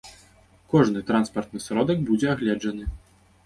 [0.75, 2.93] Кожны транспартны сродак будзе агледжаны.